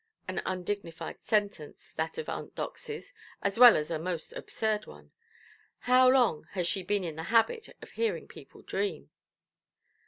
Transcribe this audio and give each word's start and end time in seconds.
An 0.27 0.41
undignified 0.47 1.23
sentence, 1.23 1.93
that 1.93 2.17
of 2.17 2.27
Aunt 2.27 2.55
Doxyʼs, 2.55 3.13
as 3.43 3.59
well 3.59 3.77
as 3.77 3.91
a 3.91 3.99
most 3.99 4.31
absurd 4.33 4.87
one. 4.87 5.11
How 5.77 6.09
long 6.09 6.47
has 6.53 6.65
she 6.67 6.81
been 6.81 7.03
in 7.03 7.17
the 7.17 7.23
habit 7.29 7.69
of 7.83 7.91
hearing 7.91 8.27
people 8.27 8.63
dream? 8.63 9.11